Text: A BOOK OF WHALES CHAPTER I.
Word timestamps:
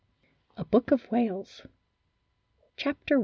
A 0.57 0.65
BOOK 0.65 0.89
OF 0.89 1.05
WHALES 1.11 1.67
CHAPTER 2.75 3.17
I. 3.17 3.19